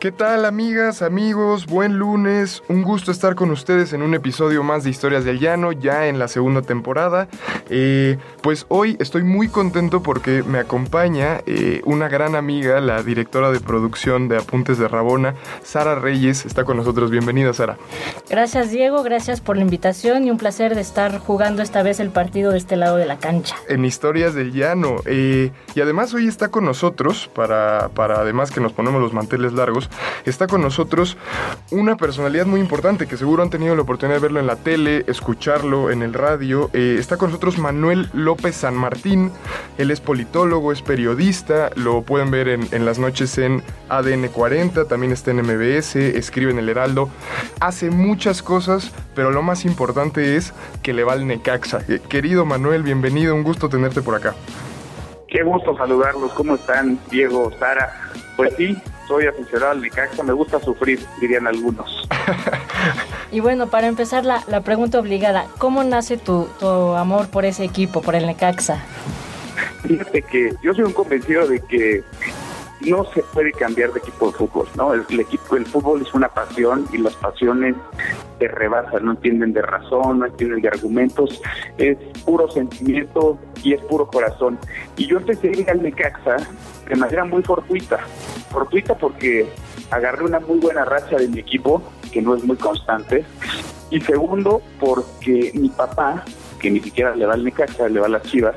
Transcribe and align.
¿Qué 0.00 0.12
tal 0.12 0.44
amigas, 0.44 1.02
amigos? 1.02 1.66
Buen 1.66 1.98
lunes. 1.98 2.62
Un 2.68 2.82
gusto 2.82 3.10
estar 3.10 3.34
con 3.34 3.50
ustedes 3.50 3.92
en 3.92 4.02
un 4.02 4.14
episodio 4.14 4.62
más 4.62 4.84
de 4.84 4.90
Historias 4.90 5.24
del 5.24 5.40
Llano, 5.40 5.72
ya 5.72 6.06
en 6.06 6.20
la 6.20 6.28
segunda 6.28 6.62
temporada. 6.62 7.26
Eh, 7.68 8.16
pues 8.40 8.64
hoy 8.68 8.96
estoy 9.00 9.24
muy 9.24 9.48
contento 9.48 10.00
porque 10.00 10.44
me 10.44 10.60
acompaña 10.60 11.40
eh, 11.46 11.82
una 11.84 12.08
gran 12.08 12.36
amiga, 12.36 12.80
la 12.80 13.02
directora 13.02 13.50
de 13.50 13.58
producción 13.58 14.28
de 14.28 14.36
Apuntes 14.36 14.78
de 14.78 14.86
Rabona, 14.86 15.34
Sara 15.64 15.96
Reyes. 15.96 16.46
Está 16.46 16.62
con 16.62 16.76
nosotros. 16.76 17.10
Bienvenida, 17.10 17.52
Sara. 17.52 17.76
Gracias 18.30 18.70
Diego, 18.70 19.02
gracias 19.02 19.40
por 19.40 19.56
la 19.56 19.62
invitación 19.62 20.24
y 20.24 20.30
un 20.30 20.38
placer 20.38 20.76
de 20.76 20.80
estar 20.80 21.18
jugando 21.18 21.60
esta 21.60 21.82
vez 21.82 21.98
el 21.98 22.10
partido 22.10 22.52
de 22.52 22.58
este 22.58 22.76
lado 22.76 22.98
de 22.98 23.06
la 23.06 23.18
cancha. 23.18 23.56
en 23.68 23.84
Historias 23.84 24.32
del 24.32 24.52
Llano. 24.52 24.98
Eh, 25.06 25.50
y 25.74 25.80
además 25.80 26.14
hoy 26.14 26.28
está 26.28 26.52
con 26.52 26.64
nosotros, 26.64 27.28
para, 27.34 27.88
para 27.88 28.20
además 28.20 28.52
que 28.52 28.60
nos 28.60 28.72
ponemos 28.72 29.02
los 29.02 29.12
manteles 29.12 29.52
largos, 29.54 29.87
está 30.24 30.46
con 30.46 30.62
nosotros 30.62 31.16
una 31.70 31.96
personalidad 31.96 32.46
muy 32.46 32.60
importante 32.60 33.06
que 33.06 33.16
seguro 33.16 33.42
han 33.42 33.50
tenido 33.50 33.74
la 33.74 33.82
oportunidad 33.82 34.16
de 34.16 34.22
verlo 34.22 34.40
en 34.40 34.46
la 34.46 34.56
tele, 34.56 35.04
escucharlo 35.06 35.90
en 35.90 36.02
el 36.02 36.14
radio. 36.14 36.70
Eh, 36.72 36.96
está 36.98 37.16
con 37.16 37.30
nosotros 37.30 37.58
Manuel 37.58 38.08
López 38.12 38.56
San 38.56 38.74
Martín. 38.74 39.30
Él 39.76 39.90
es 39.90 40.00
politólogo, 40.00 40.72
es 40.72 40.82
periodista, 40.82 41.70
lo 41.76 42.02
pueden 42.02 42.30
ver 42.30 42.48
en, 42.48 42.84
las 42.84 42.98
noches 42.98 43.38
en 43.38 43.62
ADN 43.88 44.28
40, 44.28 44.86
también 44.86 45.12
está 45.12 45.30
en 45.30 45.42
MBS, 45.42 45.96
escribe 45.96 46.50
en 46.50 46.58
El 46.58 46.68
Heraldo. 46.68 47.08
Hace 47.60 47.90
muchas 47.90 48.42
cosas, 48.42 48.92
pero 49.14 49.30
lo 49.30 49.42
más 49.42 49.64
importante 49.64 50.36
es 50.36 50.52
que 50.82 50.92
le 50.92 51.04
va 51.04 51.12
al 51.12 51.26
Necaxa. 51.26 51.82
Eh, 51.88 52.00
querido 52.08 52.44
Manuel, 52.44 52.82
bienvenido, 52.82 53.34
un 53.34 53.42
gusto 53.42 53.68
tenerte 53.68 54.02
por 54.02 54.14
acá. 54.14 54.34
Qué 55.28 55.42
gusto 55.42 55.76
saludarlos. 55.76 56.32
¿Cómo 56.32 56.54
están, 56.54 56.98
Diego, 57.10 57.52
Sara? 57.58 57.92
Pues 58.38 58.54
sí, 58.56 58.80
soy 59.08 59.26
aficionado 59.26 59.72
al 59.72 59.82
Necaxa. 59.82 60.22
Me 60.22 60.32
gusta 60.32 60.60
sufrir, 60.60 61.04
dirían 61.20 61.48
algunos. 61.48 62.08
Y 63.30 63.40
bueno, 63.40 63.66
para 63.66 63.88
empezar 63.88 64.24
la, 64.24 64.42
la 64.46 64.62
pregunta 64.62 64.98
obligada, 64.98 65.48
¿cómo 65.58 65.84
nace 65.84 66.16
tu, 66.16 66.48
tu 66.58 66.66
amor 66.94 67.28
por 67.28 67.44
ese 67.44 67.62
equipo, 67.62 68.00
por 68.00 68.14
el 68.14 68.24
Necaxa? 68.24 68.82
Fíjate 69.82 70.22
que 70.22 70.54
yo 70.62 70.72
soy 70.72 70.84
un 70.84 70.94
convencido 70.94 71.46
de 71.46 71.60
que 71.60 72.02
no 72.80 73.04
se 73.12 73.22
puede 73.22 73.52
cambiar 73.52 73.92
de 73.92 73.98
equipo 73.98 74.30
de 74.30 74.38
fútbol, 74.38 74.68
¿no? 74.76 74.94
El, 74.94 75.04
el 75.10 75.20
equipo 75.20 75.54
del 75.54 75.66
fútbol 75.66 76.02
es 76.02 76.14
una 76.14 76.28
pasión 76.28 76.86
y 76.92 76.98
las 76.98 77.14
pasiones 77.16 77.74
te 78.38 78.48
rebasan, 78.48 79.04
no 79.04 79.12
entienden 79.12 79.52
de 79.52 79.62
razón, 79.62 80.20
no 80.20 80.26
entienden 80.26 80.60
de 80.60 80.68
argumentos, 80.68 81.40
es 81.76 81.96
puro 82.24 82.48
sentimiento 82.50 83.38
y 83.62 83.74
es 83.74 83.80
puro 83.82 84.06
corazón. 84.06 84.58
Y 84.96 85.06
yo 85.06 85.18
empecé 85.18 85.48
a 85.48 85.52
ir 85.52 85.70
al 85.70 85.82
Necaxa 85.82 86.36
de 86.88 86.96
manera 86.96 87.24
muy 87.24 87.42
fortuita, 87.42 87.98
fortuita 88.50 88.94
porque 88.96 89.48
agarré 89.90 90.24
una 90.24 90.40
muy 90.40 90.58
buena 90.58 90.84
racha 90.84 91.16
de 91.16 91.28
mi 91.28 91.40
equipo, 91.40 91.82
que 92.12 92.22
no 92.22 92.34
es 92.34 92.44
muy 92.44 92.56
constante, 92.56 93.24
y 93.90 94.00
segundo 94.00 94.62
porque 94.78 95.50
mi 95.54 95.68
papá, 95.68 96.24
que 96.60 96.70
ni 96.70 96.80
siquiera 96.80 97.14
le 97.14 97.26
va 97.26 97.34
al 97.34 97.44
Necaxa, 97.44 97.88
le 97.88 98.00
va 98.00 98.06
a 98.06 98.10
las 98.10 98.22
Chivas, 98.22 98.54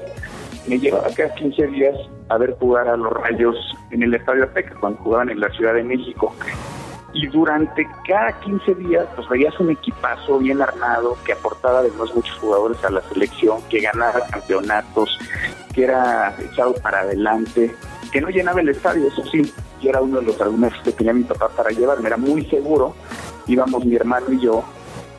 me 0.67 0.79
llevaba 0.79 1.09
cada 1.15 1.33
15 1.33 1.67
días 1.67 1.95
a 2.31 2.37
ver 2.37 2.55
jugar 2.59 2.87
a 2.87 2.95
los 2.95 3.11
Rayos 3.11 3.57
en 3.91 4.03
el 4.03 4.13
Estadio 4.13 4.45
Azteca, 4.45 4.73
cuando 4.79 4.99
jugaban 5.03 5.29
en 5.29 5.41
la 5.41 5.49
Ciudad 5.49 5.73
de 5.73 5.83
México. 5.83 6.33
Y 7.13 7.27
durante 7.27 7.85
cada 8.07 8.39
15 8.39 8.73
días, 8.75 9.05
pues 9.17 9.27
veías 9.27 9.59
un 9.59 9.69
equipazo 9.69 10.39
bien 10.39 10.61
armado, 10.61 11.17
que 11.25 11.33
aportaba 11.33 11.79
además 11.79 12.15
muchos 12.15 12.33
jugadores 12.37 12.81
a 12.85 12.89
la 12.89 13.01
selección, 13.01 13.61
que 13.69 13.81
ganaba 13.81 14.21
campeonatos, 14.29 15.19
que 15.73 15.83
era 15.83 16.33
echado 16.39 16.73
para 16.75 17.01
adelante, 17.01 17.75
que 18.13 18.21
no 18.21 18.29
llenaba 18.29 18.61
el 18.61 18.69
estadio, 18.69 19.09
eso 19.09 19.25
sí, 19.25 19.53
y 19.81 19.89
era 19.89 20.01
uno 20.01 20.21
de 20.21 20.27
los 20.27 20.39
argumentos 20.39 20.79
que 20.85 20.93
tenía 20.93 21.11
mi 21.11 21.23
papá 21.23 21.49
para 21.49 21.71
llevarme, 21.71 22.07
era 22.07 22.17
muy 22.17 22.45
seguro, 22.45 22.95
íbamos 23.45 23.83
mi 23.83 23.97
hermano 23.97 24.31
y 24.31 24.39
yo, 24.39 24.63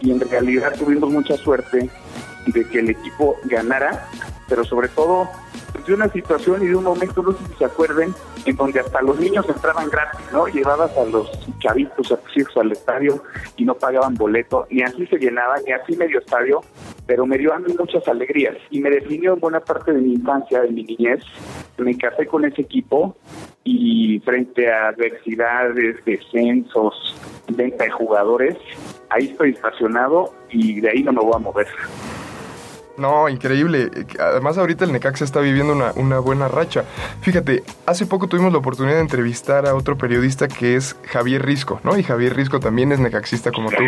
y 0.00 0.12
en 0.12 0.20
realidad 0.20 0.72
tuvimos 0.78 1.10
mucha 1.10 1.36
suerte 1.36 1.90
de 2.46 2.68
que 2.70 2.78
el 2.78 2.88
equipo 2.88 3.36
ganara, 3.44 4.08
pero 4.48 4.64
sobre 4.64 4.88
todo 4.88 5.28
de 5.86 5.94
una 5.94 6.08
situación 6.08 6.62
y 6.62 6.66
de 6.68 6.76
un 6.76 6.84
momento, 6.84 7.22
no 7.22 7.32
sé 7.32 7.38
si 7.46 7.54
se 7.54 7.64
acuerden, 7.64 8.14
en 8.44 8.56
donde 8.56 8.80
hasta 8.80 9.02
los 9.02 9.18
niños 9.18 9.46
entraban 9.48 9.88
gratis, 9.88 10.20
¿no? 10.32 10.46
Llevabas 10.46 10.96
a 10.96 11.04
los 11.04 11.30
chavitos, 11.58 12.12
a 12.12 12.16
tus 12.16 12.36
hijos 12.36 12.56
al 12.56 12.72
estadio 12.72 13.22
y 13.56 13.64
no 13.64 13.74
pagaban 13.74 14.14
boleto, 14.14 14.66
ni 14.70 14.82
así 14.82 15.06
se 15.06 15.18
llenaba, 15.18 15.56
ni 15.66 15.72
así 15.72 15.96
medio 15.96 16.18
estadio, 16.18 16.60
pero 17.06 17.26
me 17.26 17.38
dio 17.38 17.52
a 17.52 17.58
mí 17.58 17.74
muchas 17.78 18.06
alegrías 18.08 18.56
y 18.70 18.80
me 18.80 18.90
definió 18.90 19.34
en 19.34 19.40
buena 19.40 19.60
parte 19.60 19.92
de 19.92 20.00
mi 20.00 20.14
infancia, 20.14 20.60
de 20.62 20.70
mi 20.70 20.84
niñez. 20.84 21.22
Me 21.78 21.96
casé 21.96 22.26
con 22.26 22.44
ese 22.44 22.62
equipo 22.62 23.16
y 23.64 24.20
frente 24.20 24.70
a 24.70 24.88
adversidades, 24.88 26.04
descensos, 26.04 27.16
venta 27.48 27.84
de 27.84 27.90
jugadores, 27.90 28.56
ahí 29.10 29.28
estoy 29.28 29.50
estacionado 29.50 30.32
y 30.50 30.80
de 30.80 30.90
ahí 30.90 31.02
no 31.02 31.12
me 31.12 31.20
voy 31.20 31.32
a 31.34 31.38
mover. 31.38 31.66
No, 32.98 33.28
increíble. 33.28 33.90
Además, 34.20 34.58
ahorita 34.58 34.84
el 34.84 34.92
Necaxa 34.92 35.24
está 35.24 35.40
viviendo 35.40 35.72
una, 35.72 35.92
una, 35.96 36.18
buena 36.18 36.48
racha. 36.48 36.84
Fíjate, 37.22 37.64
hace 37.86 38.04
poco 38.06 38.28
tuvimos 38.28 38.52
la 38.52 38.58
oportunidad 38.58 38.96
de 38.96 39.00
entrevistar 39.00 39.66
a 39.66 39.74
otro 39.74 39.96
periodista 39.96 40.46
que 40.46 40.76
es 40.76 40.96
Javier 41.08 41.44
Risco, 41.44 41.80
¿no? 41.84 41.96
Y 41.98 42.02
Javier 42.02 42.36
Risco 42.36 42.60
también 42.60 42.92
es 42.92 42.98
necaxista 42.98 43.50
como 43.50 43.70
tú. 43.70 43.82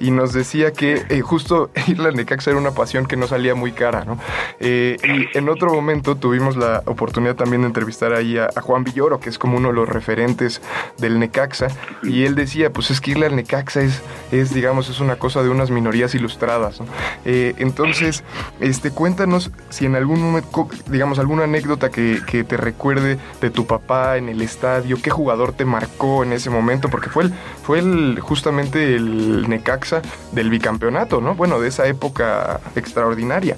Y 0.00 0.10
nos 0.10 0.32
decía 0.32 0.72
que 0.72 1.04
eh, 1.08 1.20
justo 1.20 1.70
ir 1.86 2.00
al 2.00 2.16
Necaxa 2.16 2.50
era 2.50 2.58
una 2.58 2.72
pasión 2.72 3.06
que 3.06 3.16
no 3.16 3.28
salía 3.28 3.54
muy 3.54 3.72
cara, 3.72 4.04
¿no? 4.04 4.18
Eh, 4.58 4.96
y 5.04 5.38
en 5.38 5.48
otro 5.48 5.72
momento 5.72 6.16
tuvimos 6.16 6.56
la 6.56 6.82
oportunidad 6.86 7.36
también 7.36 7.62
de 7.62 7.68
entrevistar 7.68 8.12
ahí 8.12 8.38
a, 8.38 8.48
Juan 8.60 8.82
Villoro, 8.82 9.20
que 9.20 9.30
es 9.30 9.38
como 9.38 9.56
uno 9.56 9.68
de 9.68 9.74
los 9.74 9.88
referentes 9.88 10.60
del 10.98 11.20
Necaxa. 11.20 11.68
Y 12.02 12.24
él 12.24 12.34
decía, 12.34 12.72
pues 12.72 12.90
es 12.90 13.00
que 13.00 13.12
irle 13.12 13.26
al 13.26 13.36
Necaxa 13.36 13.82
es, 13.82 14.02
es 14.32 14.52
digamos, 14.52 14.88
es 14.88 14.98
una 14.98 15.16
cosa 15.16 15.42
de 15.42 15.48
unas 15.48 15.70
minorías 15.70 16.14
ilustradas, 16.14 16.80
¿no? 16.80 16.86
Eh, 17.24 17.54
entonces... 17.58 18.24
Este, 18.60 18.90
cuéntanos 18.90 19.50
si 19.70 19.86
en 19.86 19.94
algún 19.94 20.20
momento, 20.20 20.68
digamos, 20.88 21.18
alguna 21.18 21.44
anécdota 21.44 21.90
que, 21.90 22.20
que, 22.26 22.44
te 22.44 22.56
recuerde 22.56 23.18
de 23.40 23.50
tu 23.50 23.66
papá 23.66 24.16
en 24.16 24.28
el 24.28 24.42
estadio, 24.42 24.96
qué 25.02 25.10
jugador 25.10 25.52
te 25.52 25.64
marcó 25.64 26.24
en 26.24 26.32
ese 26.32 26.50
momento, 26.50 26.88
porque 26.88 27.08
fue 27.08 27.24
el, 27.24 27.32
fue 27.62 27.78
el, 27.78 28.18
justamente 28.20 28.94
el 28.94 29.48
Necaxa 29.48 30.02
del 30.32 30.50
bicampeonato, 30.50 31.20
¿no? 31.20 31.34
Bueno, 31.34 31.60
de 31.60 31.68
esa 31.68 31.86
época 31.86 32.60
extraordinaria. 32.74 33.56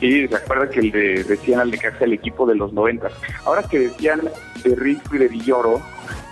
Sí, 0.00 0.26
recuerda 0.26 0.68
que 0.68 0.82
le 0.82 1.24
decían 1.24 1.60
al 1.60 1.70
Necaxa 1.70 2.04
el 2.04 2.12
equipo 2.12 2.46
de 2.46 2.54
los 2.54 2.72
noventas. 2.72 3.12
Ahora 3.44 3.62
que 3.62 3.78
decían 3.78 4.20
de 4.62 4.74
Risco 4.76 5.16
y 5.16 5.18
de 5.18 5.28
Villoro, 5.28 5.80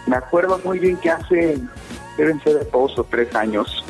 me 0.06 0.16
acuerdo 0.16 0.60
muy 0.64 0.78
bien 0.78 0.96
que 0.98 1.10
hace, 1.10 1.58
deben 2.16 2.40
ser 2.42 2.58
de 2.58 2.70
dos 2.70 2.98
o 2.98 3.04
tres 3.04 3.34
años, 3.34 3.84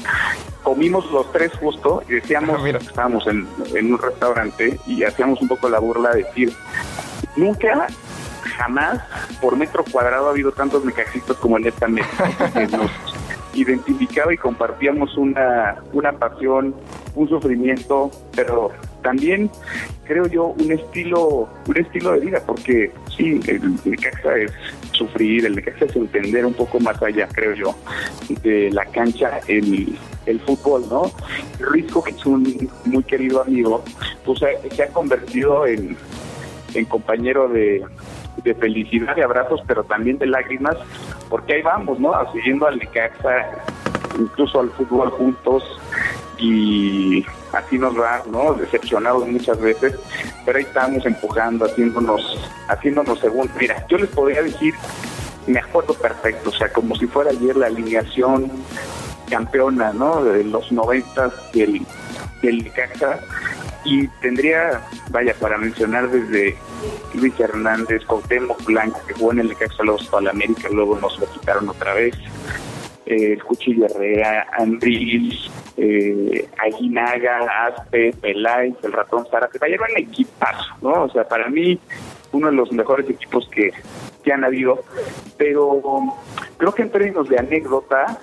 comimos 0.63 1.11
los 1.11 1.31
tres 1.33 1.53
justo 1.55 2.03
y 2.09 2.15
decíamos, 2.15 2.63
Mira. 2.63 2.79
estábamos 2.79 3.27
en, 3.27 3.47
en, 3.75 3.93
un 3.93 3.99
restaurante 3.99 4.79
y 4.87 5.05
hacíamos 5.05 5.41
un 5.41 5.49
poco 5.49 5.69
la 5.69 5.79
burla 5.79 6.11
de 6.11 6.25
decir, 6.25 6.53
nunca, 7.37 7.87
jamás, 8.57 9.01
por 9.41 9.57
metro 9.57 9.85
cuadrado 9.91 10.29
ha 10.29 10.31
habido 10.31 10.53
tantos 10.53 10.85
mecaxitos 10.85 11.37
como 11.39 11.59
en 11.59 11.67
esta 11.67 11.87
mesa. 11.89 12.31
Nos 12.71 12.91
identificaba 13.55 14.33
y 14.33 14.37
compartíamos 14.37 15.17
una, 15.17 15.77
una 15.93 16.13
pasión, 16.13 16.75
un 17.15 17.29
sufrimiento, 17.29 18.11
pero 18.35 18.71
también 19.03 19.51
creo 20.05 20.27
yo 20.27 20.47
un 20.47 20.71
estilo, 20.71 21.49
un 21.67 21.77
estilo 21.77 22.13
de 22.13 22.21
vida, 22.21 22.43
porque 22.47 22.93
sí, 23.17 23.41
el 23.47 23.75
Necaxa 23.85 24.37
es 24.37 24.53
sufrir, 24.93 25.47
el 25.47 25.57
Necaxa 25.57 25.87
es 25.87 25.97
entender 25.97 26.45
un 26.47 26.55
poco 26.55 26.79
más 26.81 27.03
allá, 27.03 27.29
creo 27.33 27.55
yo, 27.55 27.75
de 28.43 28.71
la 28.71 28.85
cancha, 28.87 29.41
el, 29.49 29.99
el 30.27 30.41
fútbol, 30.41 30.85
¿no? 30.89 31.11
Risco, 31.59 32.03
que 32.03 32.11
es 32.11 32.27
un 32.27 32.71
muy 32.85 33.03
querido 33.05 33.43
amigo, 33.43 33.83
pues 34.25 34.41
se, 34.41 34.83
ha 34.83 34.89
convertido 34.89 35.67
en, 35.67 35.97
en 36.75 36.85
compañero 36.85 37.49
de, 37.49 37.83
de, 38.43 38.55
felicidad 38.55 39.17
y 39.17 39.23
abrazos, 39.23 39.63
pero 39.67 39.85
también 39.85 40.19
de 40.19 40.27
lágrimas, 40.27 40.77
porque 41.29 41.55
ahí 41.55 41.63
vamos, 41.63 41.99
¿no? 41.99 42.13
Siguiendo 42.33 42.67
al 42.67 42.79
Necaxa, 42.79 43.47
incluso 44.19 44.61
al 44.61 44.71
fútbol 44.71 45.11
juntos, 45.11 45.65
y 46.39 47.25
así 47.57 47.79
nos 47.79 47.99
va, 47.99 48.23
¿no? 48.31 48.55
Decepcionados 48.55 49.27
muchas 49.27 49.61
veces, 49.61 49.95
pero 50.45 50.59
ahí 50.59 50.65
estamos 50.65 51.05
empujando, 51.07 51.65
haciéndonos, 51.65 52.39
haciéndonos 52.69 53.19
según. 53.21 53.51
Mira, 53.59 53.87
yo 53.89 53.99
les 53.99 54.11
podría 54.11 54.43
decir, 54.43 54.75
me 55.47 55.61
acuerdo 55.61 55.95
perfecto, 55.95 56.51
o 56.51 56.53
sea, 56.53 56.73
como 56.73 56.95
si 56.97 57.07
fuera 57.07 57.31
ayer 57.31 57.57
la 57.57 57.67
alineación 57.67 58.51
campeona, 59.29 59.93
¿no? 59.93 60.25
De 60.25 60.45
los 60.45 60.71
noventas 60.73 61.33
del, 61.53 61.87
del 62.43 62.65
Necaxa, 62.65 63.21
y 63.85 64.09
tendría, 64.23 64.81
vaya, 65.11 65.35
para 65.35 65.59
mencionar 65.59 66.11
desde 66.11 66.57
Luis 67.15 67.39
Hernández, 67.39 68.05
Cuauhtémoc 68.07 68.65
Blanco, 68.65 69.01
que 69.07 69.15
jugó 69.15 69.33
en 69.33 69.41
el 69.41 69.49
Necaxa, 69.49 69.83
luego 69.83 70.01
a 70.17 70.21
la 70.23 70.31
América, 70.31 70.69
luego 70.71 70.99
nos 70.99 71.19
lo 71.19 71.31
quitaron 71.31 71.69
otra 71.69 71.95
vez, 71.95 72.15
eh, 73.07 73.39
Cuchillo 73.39 73.87
Herrera, 73.87 74.47
Andrés, 74.53 75.51
eh, 75.77 76.49
Aguinaga, 76.59 77.67
Aspe, 77.67 78.15
Peláez, 78.21 78.75
el 78.83 78.93
ratón 78.93 79.27
Zárate, 79.31 79.59
vaya, 79.59 79.75
era 79.75 79.85
un 79.91 79.99
equipazo, 79.99 80.75
¿no? 80.83 81.05
O 81.05 81.11
sea, 81.11 81.27
para 81.27 81.49
mí, 81.49 81.79
uno 82.33 82.49
de 82.49 82.55
los 82.55 82.73
mejores 82.73 83.09
equipos 83.09 83.49
que, 83.51 83.73
que 84.23 84.33
han 84.33 84.45
habido, 84.45 84.83
pero 85.37 85.81
creo 86.57 86.75
que 86.75 86.83
en 86.83 86.91
términos 86.91 87.29
de 87.29 87.39
anécdota, 87.39 88.19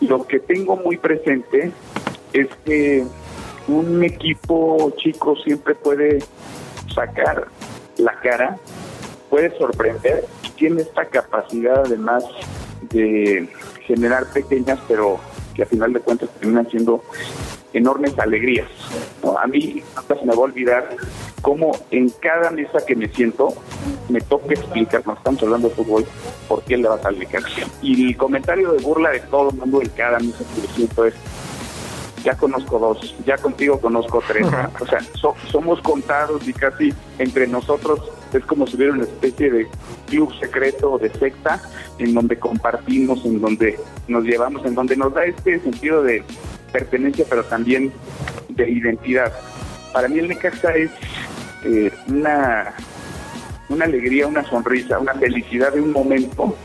lo 0.00 0.26
que 0.26 0.40
tengo 0.40 0.76
muy 0.76 0.96
presente 0.96 1.70
es 2.32 2.48
que 2.64 3.04
un 3.68 4.02
equipo 4.02 4.92
chico 4.96 5.36
siempre 5.36 5.74
puede 5.74 6.18
sacar 6.94 7.46
la 7.98 8.14
cara, 8.20 8.56
puede 9.28 9.56
sorprender 9.56 10.24
tiene 10.60 10.82
esta 10.82 11.06
capacidad 11.06 11.86
además 11.86 12.22
de 12.90 13.48
generar 13.94 14.26
pequeñas, 14.32 14.78
pero 14.86 15.18
que 15.54 15.62
a 15.62 15.66
final 15.66 15.92
de 15.92 16.00
cuentas 16.00 16.28
terminan 16.38 16.68
siendo 16.70 17.02
enormes 17.72 18.18
alegrías. 18.18 18.68
¿no? 19.22 19.36
A 19.38 19.46
mí 19.46 19.82
nunca 19.96 20.14
se 20.16 20.24
me 20.26 20.32
va 20.32 20.36
a 20.36 20.44
olvidar 20.44 20.88
cómo 21.42 21.72
en 21.90 22.08
cada 22.20 22.50
mesa 22.50 22.84
que 22.86 22.94
me 22.94 23.08
siento 23.08 23.54
me 24.08 24.20
toca 24.20 24.54
explicar, 24.54 25.02
cuando 25.02 25.18
estamos 25.20 25.42
hablando 25.42 25.68
de 25.68 25.74
fútbol, 25.74 26.04
por 26.48 26.62
qué 26.64 26.76
le 26.76 26.88
vas 26.88 27.04
al 27.04 27.18
Necaxa. 27.18 27.62
Y 27.82 28.08
el 28.08 28.16
comentario 28.16 28.72
de 28.72 28.82
burla 28.82 29.10
de 29.10 29.20
todo 29.20 29.50
el 29.50 29.56
mundo 29.56 29.80
en 29.82 29.88
cada 29.90 30.18
mesa 30.18 30.38
que 30.54 30.60
me 30.62 30.74
siento 30.74 31.04
es 31.06 31.14
ya 32.24 32.36
conozco 32.36 32.78
dos, 32.78 33.16
ya 33.26 33.38
contigo 33.38 33.80
conozco 33.80 34.22
tres. 34.28 34.46
O 34.80 34.86
sea, 34.86 35.00
so- 35.14 35.34
somos 35.50 35.80
contados 35.80 36.46
y 36.46 36.52
casi 36.52 36.92
entre 37.18 37.46
nosotros 37.46 38.00
es 38.38 38.44
como 38.44 38.66
si 38.66 38.76
hubiera 38.76 38.92
una 38.92 39.04
especie 39.04 39.50
de 39.50 39.68
club 40.08 40.32
secreto 40.38 40.92
o 40.92 40.98
de 40.98 41.10
secta 41.10 41.60
en 41.98 42.14
donde 42.14 42.38
compartimos, 42.38 43.24
en 43.24 43.40
donde 43.40 43.78
nos 44.08 44.24
llevamos, 44.24 44.64
en 44.64 44.74
donde 44.74 44.96
nos 44.96 45.12
da 45.14 45.24
este 45.24 45.60
sentido 45.60 46.02
de 46.02 46.22
pertenencia, 46.72 47.24
pero 47.28 47.44
también 47.44 47.92
de 48.48 48.70
identidad. 48.70 49.32
Para 49.92 50.08
mí 50.08 50.18
el 50.18 50.28
Necaxa 50.28 50.74
es 50.74 50.90
eh, 51.64 51.92
una, 52.08 52.74
una 53.68 53.84
alegría, 53.84 54.26
una 54.26 54.44
sonrisa, 54.44 54.98
una 54.98 55.14
felicidad 55.14 55.72
de 55.72 55.80
un 55.80 55.92
momento 55.92 56.56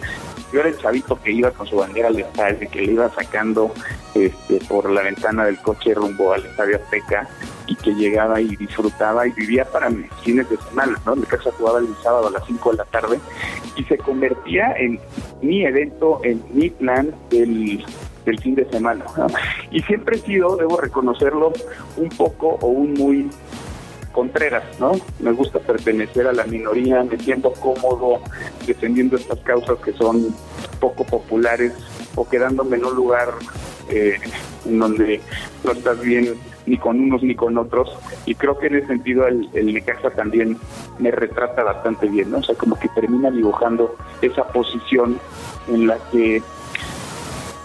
yo 0.56 0.62
era 0.62 0.70
el 0.70 0.78
chavito 0.78 1.20
que 1.22 1.32
iba 1.32 1.52
con 1.52 1.68
su 1.68 1.76
bandera 1.76 2.08
al 2.08 2.18
estadio, 2.18 2.70
que 2.72 2.82
le 2.82 2.94
iba 2.94 3.10
sacando 3.14 3.74
este, 4.14 4.60
por 4.70 4.90
la 4.90 5.02
ventana 5.02 5.44
del 5.44 5.58
coche 5.58 5.94
rumbo 5.94 6.32
al 6.32 6.46
estadio 6.46 6.78
Azteca 6.78 7.28
y 7.68 7.76
que 7.76 7.94
llegaba 7.94 8.40
y 8.42 8.56
disfrutaba 8.56 9.28
y 9.28 9.32
vivía 9.32 9.66
para 9.66 9.90
mis 9.90 10.12
fines 10.24 10.50
de 10.50 10.58
semana, 10.58 11.00
¿no? 11.06 11.16
Mi 11.16 11.24
casa 11.24 11.52
jugaba 11.58 11.80
el 11.80 11.88
sábado 12.04 12.28
a 12.28 12.32
las 12.32 12.46
5 12.46 12.72
de 12.72 12.78
la 12.78 12.86
tarde 12.86 13.20
y 13.76 13.84
se 13.84 13.98
convertía 13.98 14.74
en 14.78 15.00
mi 15.42 15.66
evento, 15.66 16.22
en 16.24 16.44
mi 16.54 16.70
plan 16.70 17.14
del, 17.30 17.84
del 18.26 18.40
fin 18.40 18.56
de 18.56 18.70
semana. 18.70 19.06
¿no? 19.18 19.28
Y 19.72 19.82
siempre 19.82 20.18
he 20.18 20.20
sido, 20.20 20.56
debo 20.58 20.78
reconocerlo, 20.78 21.54
un 21.98 22.10
poco 22.10 22.58
o 22.62 22.68
un 22.68 22.94
muy 22.94 23.30
Contreras, 24.16 24.64
¿no? 24.80 24.94
Me 25.20 25.34
gusta 25.34 25.60
pertenecer 25.60 26.26
a 26.26 26.32
la 26.32 26.46
minoría, 26.46 27.04
me 27.04 27.18
siento 27.18 27.52
cómodo 27.52 28.22
defendiendo 28.66 29.18
estas 29.18 29.40
causas 29.40 29.78
que 29.80 29.92
son 29.92 30.34
poco 30.80 31.04
populares 31.04 31.74
o 32.16 32.26
quedándome 32.26 32.78
en 32.78 32.86
un 32.86 32.96
lugar 32.96 33.34
eh, 33.90 34.18
en 34.66 34.80
donde 34.80 35.20
no 35.66 35.74
estás 35.74 36.00
bien 36.00 36.34
ni 36.66 36.78
con 36.78 37.00
unos 37.00 37.22
ni 37.24 37.36
con 37.36 37.58
otros 37.58 37.98
y 38.26 38.36
creo 38.36 38.58
que 38.58 38.68
en 38.68 38.76
ese 38.76 38.88
sentido 38.88 39.28
el, 39.28 39.50
el 39.54 39.74
Necaxa 39.74 40.10
también 40.12 40.58
me 41.00 41.12
retrata 41.12 41.64
bastante 41.64 42.08
bien, 42.08 42.32
¿no? 42.32 42.40
O 42.40 42.44
sea, 42.44 42.56
como 42.56 42.80
que 42.80 42.90
termina 42.90 43.30
dibujando 43.30 43.96
esa 44.22 44.48
posición 44.48 45.20
en 45.68 45.88
la 45.88 45.98
que 46.12 46.42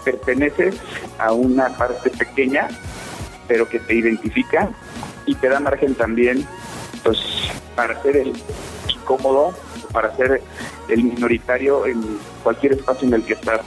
perteneces 0.05 0.81
a 1.19 1.33
una 1.33 1.69
parte 1.77 2.11
pequeña 2.11 2.69
pero 3.51 3.69
que 3.69 3.81
te 3.81 3.95
identifica 3.95 4.69
y 5.27 5.35
te 5.35 5.49
da 5.49 5.59
margen 5.59 5.97
también 5.97 6.47
pues 7.03 7.19
para 7.75 8.01
ser 8.01 8.17
el 8.17 8.33
incómodo, 8.89 9.53
para 9.93 10.15
ser 10.17 10.41
el 10.89 11.03
minoritario 11.03 11.85
en 11.85 12.01
cualquier 12.45 12.75
espacio 12.75 13.09
en 13.09 13.15
el 13.15 13.25
que 13.25 13.33
estás. 13.33 13.61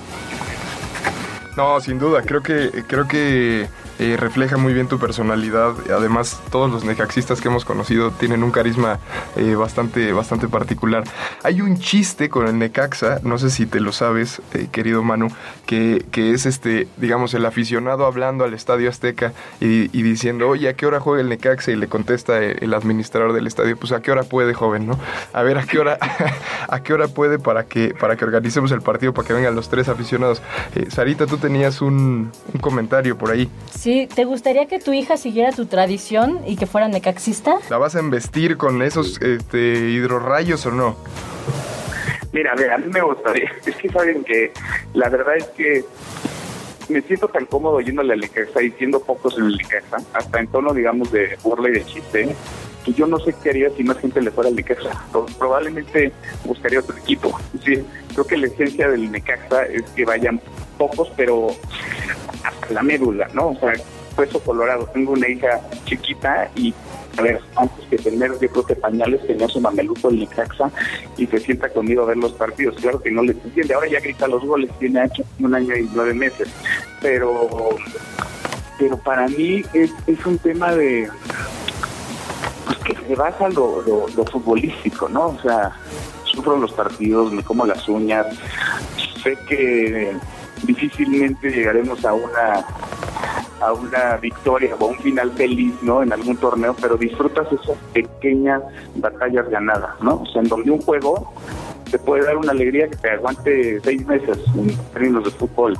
No, 1.57 1.81
sin 1.81 1.99
duda, 1.99 2.21
creo 2.21 2.41
que, 2.41 2.83
creo 2.87 3.07
que 3.09 3.67
eh, 3.99 4.17
refleja 4.17 4.57
muy 4.57 4.73
bien 4.73 4.87
tu 4.87 4.99
personalidad. 4.99 5.73
Además, 5.95 6.41
todos 6.51 6.71
los 6.71 6.83
necaxistas 6.83 7.41
que 7.41 7.47
hemos 7.47 7.65
conocido 7.65 8.11
tienen 8.11 8.43
un 8.43 8.51
carisma 8.51 8.99
eh, 9.35 9.55
bastante, 9.55 10.13
bastante 10.13 10.47
particular. 10.47 11.03
Hay 11.43 11.61
un 11.61 11.77
chiste 11.79 12.29
con 12.29 12.47
el 12.47 12.57
Necaxa, 12.57 13.19
no 13.23 13.37
sé 13.37 13.49
si 13.49 13.65
te 13.65 13.79
lo 13.79 13.91
sabes, 13.91 14.41
eh, 14.53 14.67
querido 14.71 15.03
Manu, 15.03 15.29
que, 15.65 16.05
que 16.11 16.31
es 16.31 16.45
este, 16.45 16.87
digamos, 16.97 17.33
el 17.33 17.45
aficionado 17.45 18.05
hablando 18.05 18.43
al 18.43 18.53
Estadio 18.53 18.89
Azteca 18.89 19.33
y, 19.59 19.87
diciendo, 20.03 20.49
oye, 20.49 20.69
¿a 20.69 20.73
qué 20.73 20.85
hora 20.85 20.99
juega 20.99 21.21
el 21.21 21.29
Necaxa? 21.29 21.71
Y 21.71 21.75
le 21.75 21.87
contesta 21.87 22.41
eh, 22.41 22.57
el 22.61 22.73
administrador 22.73 23.33
del 23.33 23.47
estadio, 23.47 23.77
pues 23.77 23.91
a 23.91 24.01
qué 24.01 24.11
hora 24.11 24.23
puede, 24.23 24.53
joven, 24.53 24.87
¿no? 24.87 24.99
A 25.33 25.43
ver, 25.43 25.57
¿a 25.57 25.65
qué 25.65 25.79
hora, 25.79 25.97
a 26.67 26.79
qué 26.81 26.93
hora 26.93 27.07
puede 27.07 27.39
para 27.39 27.65
que, 27.65 27.93
para 27.99 28.15
que 28.15 28.25
organicemos 28.25 28.71
el 28.71 28.81
partido, 28.81 29.13
para 29.13 29.27
que 29.27 29.33
vengan 29.33 29.55
los 29.55 29.69
tres 29.69 29.87
aficionados? 29.87 30.41
Eh, 30.75 30.87
Sarita, 30.89 31.25
tú 31.25 31.37
tenías 31.37 31.81
un, 31.81 32.31
un 32.53 32.59
comentario 32.59 33.17
por 33.17 33.31
ahí. 33.31 33.49
Sí, 33.71 33.92
¿te 34.13 34.25
gustaría 34.25 34.65
que 34.67 34.79
tu 34.79 34.93
hija 34.93 35.17
siguiera 35.17 35.51
tu 35.51 35.65
tradición 35.65 36.39
y 36.47 36.55
que 36.55 36.65
fuera 36.65 36.87
necaxista? 36.87 37.55
¿La 37.69 37.77
vas 37.77 37.95
a 37.95 37.99
embestir 37.99 38.57
con 38.57 38.81
esos 38.81 39.21
este, 39.21 39.57
hidrorrayos 39.91 40.65
o 40.65 40.71
no? 40.71 40.95
Mira, 42.31 42.51
a 42.53 42.55
ver, 42.55 42.71
a 42.71 42.77
mí 42.77 42.85
me 42.91 43.01
gustaría, 43.01 43.51
es 43.65 43.75
que 43.75 43.89
saben 43.89 44.23
que 44.23 44.51
la 44.93 45.09
verdad 45.09 45.35
es 45.37 45.45
que 45.49 45.85
me 46.89 47.01
siento 47.01 47.27
tan 47.27 47.45
cómodo 47.45 47.79
yéndole 47.79 48.13
al 48.13 48.19
Necaxa 48.19 48.61
y 48.61 48.71
siendo 48.71 48.99
pocos 49.01 49.37
en 49.37 49.45
el 49.45 49.57
Necaxa, 49.57 49.97
hasta 50.13 50.39
en 50.39 50.47
tono, 50.47 50.73
digamos, 50.73 51.11
de 51.11 51.37
burla 51.43 51.69
y 51.69 51.73
de 51.73 51.85
chiste, 51.85 52.35
que 52.83 52.93
yo 52.93 53.07
no 53.07 53.17
sé 53.19 53.33
qué 53.41 53.51
haría 53.51 53.69
si 53.69 53.83
más 53.83 53.97
gente 53.99 54.21
le 54.21 54.31
fuera 54.31 54.49
al 54.49 54.55
Necaxa. 54.55 54.89
Pro- 55.11 55.25
Probablemente 55.39 56.11
buscaría 56.43 56.79
otro 56.79 56.97
equipo. 56.97 57.39
Sí, 57.63 57.81
creo 58.13 58.27
que 58.27 58.37
la 58.37 58.47
esencia 58.47 58.89
del 58.89 59.09
Necaxa 59.11 59.63
es 59.65 59.83
que 59.95 60.03
vayan 60.03 60.41
pocos, 60.87 61.11
pero 61.15 61.47
hasta 62.43 62.73
la 62.73 62.83
médula, 62.83 63.27
¿no? 63.33 63.49
O 63.49 63.59
sea, 63.59 63.73
hueso 64.17 64.39
colorado. 64.39 64.87
Tengo 64.93 65.13
una 65.13 65.27
hija 65.27 65.61
chiquita 65.85 66.49
y, 66.55 66.73
a 67.17 67.21
ver, 67.21 67.39
antes 67.55 67.85
que 67.87 67.97
tener, 67.97 68.31
yo 68.39 68.49
creo 68.49 68.65
que 68.65 68.75
pañales 68.75 69.25
tenía 69.25 69.47
su 69.47 69.61
mameluco 69.61 70.09
el 70.09 70.19
Necaxa 70.19 70.69
y 71.17 71.25
se 71.27 71.39
sienta 71.39 71.69
conmigo 71.69 72.03
a 72.03 72.07
ver 72.07 72.17
los 72.17 72.33
partidos. 72.33 72.75
Claro 72.81 73.01
que 73.01 73.11
no 73.11 73.23
les 73.23 73.37
entiende. 73.43 73.73
Ahora 73.73 73.87
ya 73.87 73.99
grita 73.99 74.27
los 74.27 74.43
goles, 74.43 74.69
tiene 74.79 75.09
un 75.39 75.55
año 75.55 75.75
y 75.75 75.89
nueve 75.93 76.13
meses. 76.13 76.49
Pero, 77.01 77.69
pero 78.77 78.97
para 78.97 79.27
mí 79.27 79.63
es, 79.73 79.91
un 80.25 80.37
tema 80.37 80.73
de 80.75 81.09
pues 82.65 82.77
que 82.79 83.07
se 83.07 83.15
basa 83.15 83.49
lo, 83.49 83.83
lo 83.85 84.25
futbolístico, 84.25 85.07
¿no? 85.09 85.27
O 85.27 85.39
sea, 85.41 85.71
sufro 86.25 86.57
los 86.57 86.73
partidos, 86.73 87.31
me 87.31 87.43
como 87.43 87.65
las 87.65 87.87
uñas, 87.87 88.27
sé 89.21 89.37
que 89.47 90.15
difícilmente 90.63 91.51
llegaremos 91.51 92.03
a 92.05 92.13
una 92.13 92.65
a 93.61 93.71
una 93.71 94.17
victoria 94.17 94.75
o 94.77 94.85
a 94.85 94.87
un 94.89 94.97
final 94.97 95.31
feliz, 95.31 95.73
¿no? 95.81 96.03
En 96.03 96.11
algún 96.11 96.35
torneo, 96.35 96.75
pero 96.81 96.97
disfrutas 96.97 97.47
esas 97.47 97.77
pequeñas 97.93 98.61
batallas 98.95 99.49
ganadas, 99.49 99.91
¿no? 100.01 100.21
O 100.21 100.25
sea, 100.25 100.41
en 100.41 100.49
donde 100.49 100.71
un 100.71 100.81
juego 100.81 101.33
te 101.89 101.97
puede 101.97 102.25
dar 102.25 102.35
una 102.37 102.51
alegría 102.51 102.89
que 102.89 102.97
te 102.97 103.11
aguante 103.11 103.79
seis 103.81 104.05
meses 104.05 104.37
en 104.57 104.75
términos 104.93 105.23
de 105.23 105.31
fútbol. 105.31 105.77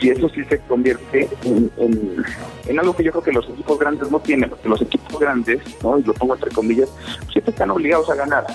Y 0.00 0.10
eso 0.10 0.28
sí 0.28 0.42
se 0.44 0.58
convierte 0.60 1.28
en, 1.44 1.70
en, 1.76 2.24
en 2.66 2.78
algo 2.78 2.94
que 2.94 3.04
yo 3.04 3.12
creo 3.12 3.24
que 3.24 3.32
los 3.32 3.48
equipos 3.48 3.78
grandes 3.78 4.10
no 4.10 4.18
tienen, 4.20 4.48
porque 4.48 4.68
los 4.68 4.80
equipos 4.82 5.20
grandes, 5.20 5.60
¿no? 5.82 5.98
Y 5.98 6.02
lo 6.02 6.14
pongo 6.14 6.34
entre 6.34 6.50
comillas, 6.50 6.88
siempre 7.30 7.50
están 7.50 7.70
obligados 7.70 8.08
a 8.10 8.14
ganar 8.14 8.46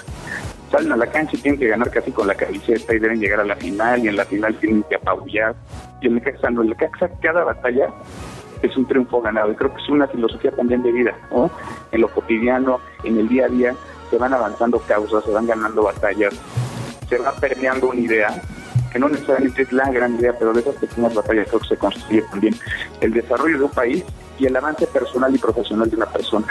salen 0.73 0.91
a 0.91 0.97
la 0.97 1.05
cancha 1.05 1.37
tienen 1.39 1.59
que 1.59 1.67
ganar 1.67 1.91
casi 1.91 2.11
con 2.11 2.25
la 2.25 2.33
camiseta 2.33 2.95
y 2.95 2.99
deben 2.99 3.19
llegar 3.19 3.41
a 3.41 3.45
la 3.45 3.55
final 3.55 4.03
y 4.03 4.07
en 4.07 4.15
la 4.15 4.25
final 4.25 4.55
tienen 4.55 4.81
que 4.89 4.95
apabullar. 4.95 5.53
Y 6.01 6.07
el 6.07 6.15
Necaxa 6.15 6.49
no, 6.49 6.63
el 6.63 6.69
Necaxa 6.69 7.09
cada 7.21 7.43
batalla 7.43 7.93
es 8.63 8.75
un 8.75 8.87
triunfo 8.87 9.21
ganado 9.21 9.51
y 9.51 9.55
creo 9.55 9.71
que 9.71 9.79
es 9.79 9.89
una 9.89 10.07
filosofía 10.07 10.49
también 10.51 10.81
de 10.81 10.91
vida, 10.91 11.15
¿no? 11.29 11.51
En 11.91 12.01
lo 12.01 12.07
cotidiano, 12.07 12.79
en 13.03 13.19
el 13.19 13.29
día 13.29 13.45
a 13.45 13.49
día, 13.49 13.75
se 14.09 14.17
van 14.17 14.33
avanzando 14.33 14.79
causas, 14.79 15.23
se 15.23 15.31
van 15.31 15.45
ganando 15.45 15.83
batallas, 15.83 16.33
se 17.07 17.19
va 17.19 17.31
permeando 17.33 17.89
una 17.89 17.99
idea 17.99 18.41
que 18.91 18.97
no 18.97 19.09
necesariamente 19.09 19.61
es 19.61 19.71
la 19.73 19.91
gran 19.91 20.15
idea, 20.15 20.33
pero 20.39 20.53
de 20.53 20.61
esas 20.61 20.75
pequeñas 20.75 21.13
batallas 21.13 21.47
creo 21.49 21.59
que 21.59 21.67
se 21.67 21.77
construye 21.77 22.23
también 22.23 22.55
el 22.99 23.13
desarrollo 23.13 23.59
de 23.59 23.63
un 23.65 23.71
país 23.71 24.03
y 24.39 24.47
el 24.47 24.55
avance 24.55 24.87
personal 24.87 25.35
y 25.35 25.37
profesional 25.37 25.87
de 25.87 25.97
una 25.97 26.07
persona. 26.07 26.47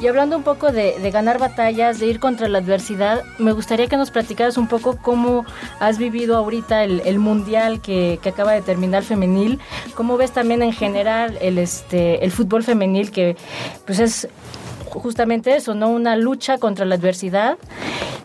Y 0.00 0.08
hablando 0.08 0.34
un 0.34 0.42
poco 0.42 0.72
de, 0.72 1.10
ganar 1.10 1.38
batallas, 1.38 2.00
de 2.00 2.06
ir 2.06 2.20
contra 2.20 2.48
la 2.48 2.58
adversidad, 2.58 3.22
me 3.38 3.52
gustaría 3.52 3.86
que 3.86 3.98
nos 3.98 4.10
platicaras 4.10 4.56
un 4.56 4.66
poco 4.66 4.96
cómo 4.96 5.44
has 5.78 5.98
vivido 5.98 6.38
ahorita 6.38 6.84
el, 6.84 7.18
mundial 7.18 7.82
que, 7.82 8.18
acaba 8.24 8.52
de 8.52 8.62
terminar 8.62 9.02
femenil, 9.02 9.58
cómo 9.94 10.16
ves 10.16 10.32
también 10.32 10.62
en 10.62 10.72
general 10.72 11.36
el, 11.42 11.58
este, 11.58 12.24
el 12.24 12.30
fútbol 12.30 12.62
femenil 12.62 13.10
que 13.10 13.36
pues 13.84 13.98
es 13.98 14.28
justamente 14.86 15.54
eso, 15.54 15.74
¿no? 15.74 15.90
Una 15.90 16.16
lucha 16.16 16.56
contra 16.56 16.86
la 16.86 16.94
adversidad 16.94 17.58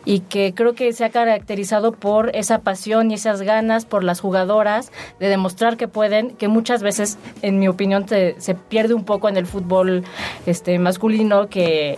y 0.05 0.21
que 0.21 0.53
creo 0.53 0.73
que 0.73 0.93
se 0.93 1.03
ha 1.03 1.09
caracterizado 1.09 1.91
por 1.91 2.35
esa 2.35 2.59
pasión 2.59 3.11
y 3.11 3.15
esas 3.15 3.41
ganas 3.41 3.85
por 3.85 4.03
las 4.03 4.21
jugadoras 4.21 4.91
de 5.19 5.27
demostrar 5.27 5.77
que 5.77 5.87
pueden, 5.87 6.35
que 6.35 6.47
muchas 6.47 6.83
veces, 6.83 7.17
en 7.41 7.59
mi 7.59 7.67
opinión, 7.67 8.07
se 8.07 8.55
pierde 8.69 8.93
un 8.93 9.03
poco 9.03 9.27
en 9.27 9.37
el 9.37 9.45
fútbol 9.45 10.03
este 10.45 10.79
masculino, 10.79 11.49
que, 11.49 11.97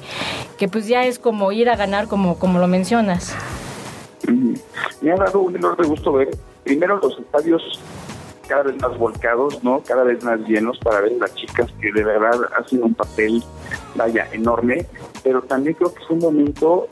que 0.57 0.67
pues 0.67 0.87
ya 0.87 1.03
es 1.03 1.19
como 1.19 1.51
ir 1.51 1.69
a 1.69 1.75
ganar, 1.75 2.07
como, 2.07 2.39
como 2.39 2.59
lo 2.59 2.67
mencionas. 2.67 3.35
Me 5.01 5.11
ha 5.11 5.15
dado 5.15 5.39
un 5.41 5.55
enorme 5.55 5.85
gusto 5.87 6.13
ver 6.13 6.29
primero 6.63 6.99
los 7.01 7.17
estadios 7.19 7.61
cada 8.47 8.63
vez 8.63 8.81
más 8.81 8.97
volcados, 8.97 9.63
¿no? 9.63 9.81
Cada 9.85 10.03
vez 10.03 10.23
más 10.23 10.39
llenos 10.47 10.77
para 10.79 11.01
ver 11.01 11.13
las 11.13 11.33
chicas 11.35 11.71
que 11.81 11.91
de 11.91 12.03
verdad 12.03 12.39
hacen 12.57 12.83
un 12.83 12.93
papel, 12.93 13.43
vaya, 13.95 14.27
enorme, 14.31 14.85
pero 15.23 15.41
también 15.41 15.75
creo 15.75 15.93
que 15.93 16.03
es 16.03 16.09
un 16.09 16.19
momento 16.19 16.87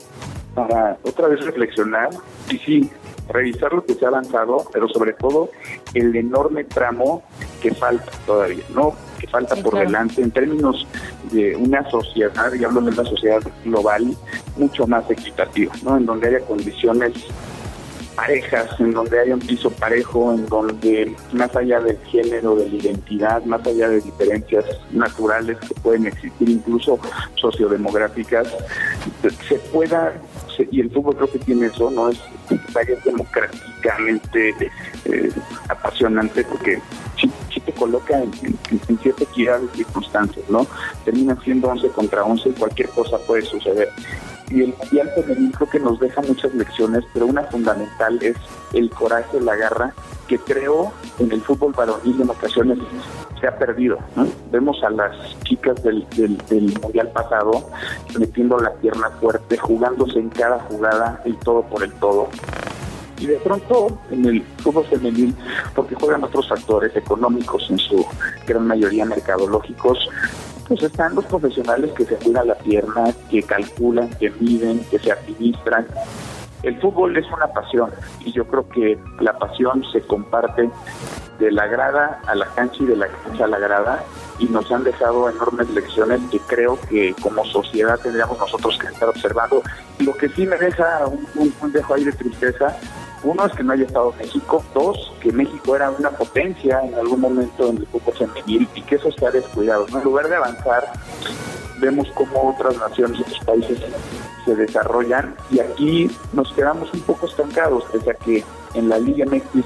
para 0.56 0.96
otra 1.04 1.28
vez 1.28 1.44
reflexionar 1.44 2.08
y 2.50 2.58
sí, 2.58 2.90
revisar 3.28 3.72
lo 3.72 3.84
que 3.84 3.94
se 3.94 4.04
ha 4.04 4.08
avanzado, 4.08 4.64
pero 4.72 4.88
sobre 4.88 5.12
todo 5.12 5.50
el 5.94 6.16
enorme 6.16 6.64
tramo 6.64 7.22
que 7.60 7.74
falta 7.74 8.10
todavía, 8.24 8.64
¿no? 8.74 8.94
Que 9.20 9.26
falta 9.26 9.54
por 9.56 9.78
delante 9.78 10.22
en 10.22 10.30
términos 10.30 10.86
de 11.30 11.54
una 11.56 11.88
sociedad, 11.90 12.52
y 12.54 12.58
de 12.58 12.66
una 12.66 13.04
sociedad 13.04 13.42
global, 13.64 14.16
mucho 14.56 14.86
más 14.86 15.08
equitativa, 15.10 15.72
¿no? 15.82 15.98
En 15.98 16.06
donde 16.06 16.28
haya 16.28 16.40
condiciones 16.40 17.12
parejas, 18.16 18.68
en 18.80 18.92
donde 18.92 19.20
haya 19.20 19.34
un 19.34 19.40
piso 19.40 19.70
parejo, 19.70 20.32
en 20.32 20.46
donde 20.46 21.14
más 21.32 21.54
allá 21.54 21.80
del 21.80 21.98
género, 22.10 22.56
de 22.56 22.68
la 22.68 22.74
identidad, 22.74 23.44
más 23.44 23.64
allá 23.66 23.90
de 23.90 24.00
diferencias 24.00 24.64
naturales 24.90 25.58
que 25.58 25.74
pueden 25.74 26.06
existir, 26.06 26.48
incluso 26.48 26.98
sociodemográficas, 27.36 28.48
se 29.48 29.56
pueda, 29.70 30.14
y 30.70 30.80
el 30.80 30.90
fútbol 30.90 31.16
creo 31.16 31.30
que 31.30 31.38
tiene 31.40 31.66
eso, 31.66 31.90
¿no? 31.90 32.08
Es, 32.08 32.18
democráticamente 33.04 34.54
eh, 35.06 35.30
apasionante 35.68 36.44
porque 36.44 36.80
sí, 37.20 37.30
te 37.64 37.72
coloca 37.72 38.22
en, 38.22 38.58
cierta 39.02 39.24
equidad 39.24 39.60
de 39.60 39.68
circunstancias, 39.76 40.44
¿no? 40.48 40.66
Termina 41.04 41.36
siendo 41.42 41.68
11 41.68 41.88
contra 41.88 42.24
11 42.24 42.50
y 42.50 42.52
cualquier 42.52 42.88
cosa 42.90 43.18
puede 43.18 43.42
suceder 43.42 43.88
y 44.50 44.62
el 44.62 44.74
mundial 44.76 45.10
femenil 45.14 45.52
creo 45.52 45.70
que 45.70 45.80
nos 45.80 45.98
deja 45.98 46.22
muchas 46.22 46.54
lecciones, 46.54 47.04
pero 47.12 47.26
una 47.26 47.42
fundamental 47.44 48.18
es 48.22 48.36
el 48.72 48.90
coraje, 48.90 49.40
la 49.40 49.56
garra, 49.56 49.92
que 50.28 50.38
creo 50.38 50.92
en 51.18 51.32
el 51.32 51.40
fútbol 51.42 51.72
varonil 51.72 52.20
en 52.20 52.30
ocasiones 52.30 52.78
se 53.40 53.46
ha 53.46 53.58
perdido. 53.58 53.98
Vemos 54.50 54.82
a 54.82 54.90
las 54.90 55.14
chicas 55.44 55.82
del, 55.82 56.06
del, 56.48 56.78
mundial 56.80 57.10
pasado 57.12 57.68
metiendo 58.18 58.58
la 58.58 58.72
pierna 58.74 59.10
fuerte, 59.20 59.56
jugándose 59.56 60.18
en 60.18 60.30
cada 60.30 60.60
jugada 60.60 61.20
el 61.24 61.36
todo 61.38 61.62
por 61.62 61.82
el 61.82 61.92
todo. 61.94 62.28
Y 63.18 63.26
de 63.26 63.36
pronto 63.36 63.98
en 64.10 64.26
el 64.26 64.42
fútbol 64.58 64.84
femenil, 64.86 65.34
porque 65.74 65.94
juegan 65.94 66.22
otros 66.24 66.48
factores 66.48 66.94
económicos 66.96 67.66
en 67.70 67.78
su 67.78 68.04
gran 68.46 68.66
mayoría 68.66 69.04
mercadológicos, 69.04 69.98
pues 70.68 70.82
están 70.82 71.14
los 71.14 71.24
profesionales 71.26 71.92
que 71.92 72.04
se 72.04 72.16
cuidan 72.16 72.48
la 72.48 72.54
pierna, 72.56 73.12
que 73.30 73.42
calculan, 73.42 74.08
que 74.18 74.30
miden, 74.40 74.80
que 74.90 74.98
se 74.98 75.12
administran. 75.12 75.86
El 76.62 76.80
fútbol 76.80 77.16
es 77.16 77.26
una 77.32 77.46
pasión 77.48 77.90
y 78.24 78.32
yo 78.32 78.46
creo 78.46 78.68
que 78.68 78.98
la 79.20 79.38
pasión 79.38 79.84
se 79.92 80.00
comparte 80.00 80.68
de 81.38 81.52
la 81.52 81.66
grada 81.66 82.20
a 82.26 82.34
la 82.34 82.46
cancha 82.54 82.82
y 82.82 82.86
de 82.86 82.96
la 82.96 83.08
cancha 83.08 83.44
a 83.44 83.48
la 83.48 83.58
grada 83.58 84.04
y 84.38 84.46
nos 84.46 84.70
han 84.72 84.82
dejado 84.82 85.28
enormes 85.28 85.70
lecciones 85.70 86.20
que 86.30 86.40
creo 86.40 86.78
que 86.88 87.14
como 87.22 87.44
sociedad 87.44 87.98
tendríamos 88.02 88.38
nosotros 88.38 88.78
que 88.78 88.88
estar 88.88 89.08
observando. 89.08 89.62
Lo 90.00 90.14
que 90.14 90.28
sí 90.30 90.46
me 90.46 90.56
deja 90.56 91.06
un, 91.06 91.54
un 91.60 91.72
dejo 91.72 91.94
ahí 91.94 92.04
de 92.04 92.12
tristeza 92.12 92.76
uno 93.26 93.46
es 93.46 93.52
que 93.52 93.62
no 93.62 93.72
haya 93.72 93.84
estado 93.84 94.14
México. 94.18 94.64
Dos, 94.74 95.12
que 95.20 95.32
México 95.32 95.76
era 95.76 95.90
una 95.90 96.10
potencia 96.10 96.80
en 96.82 96.94
algún 96.94 97.20
momento 97.20 97.68
en 97.68 97.78
el 97.78 97.86
fútbol 97.86 98.14
femenil 98.14 98.68
y 98.74 98.82
que 98.82 98.96
eso 98.96 99.08
está 99.08 99.30
descuidado. 99.30 99.86
En 99.88 100.02
lugar 100.04 100.28
de 100.28 100.36
avanzar, 100.36 100.92
vemos 101.80 102.08
cómo 102.14 102.54
otras 102.54 102.76
naciones, 102.78 103.20
otros 103.20 103.40
países 103.44 103.78
se 104.44 104.54
desarrollan 104.54 105.34
y 105.50 105.58
aquí 105.58 106.10
nos 106.32 106.52
quedamos 106.52 106.92
un 106.94 107.00
poco 107.00 107.26
estancados, 107.26 107.84
pese 107.92 108.10
a 108.10 108.14
que 108.14 108.44
en 108.74 108.88
la 108.88 108.98
Liga 108.98 109.26
MX 109.26 109.64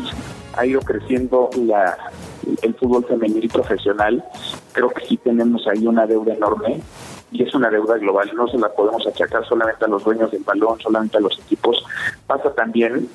ha 0.56 0.66
ido 0.66 0.80
creciendo 0.80 1.50
la, 1.56 1.96
el 2.62 2.74
fútbol 2.74 3.04
femenil 3.04 3.48
profesional. 3.48 4.24
Creo 4.72 4.88
que 4.90 5.06
sí 5.06 5.16
tenemos 5.18 5.66
ahí 5.66 5.86
una 5.86 6.06
deuda 6.06 6.34
enorme 6.34 6.80
y 7.32 7.42
es 7.42 7.54
una 7.54 7.70
deuda 7.70 7.96
global, 7.98 8.30
no 8.34 8.48
se 8.48 8.58
la 8.58 8.68
podemos 8.72 9.06
achacar 9.06 9.46
solamente 9.46 9.84
a 9.84 9.88
los 9.88 10.02
dueños 10.02 10.30
del 10.30 10.42
balón, 10.42 10.80
solamente 10.80 11.18
a 11.18 11.20
los 11.20 11.38
equipos, 11.38 11.84
pasa 12.26 12.52
también 12.54 13.08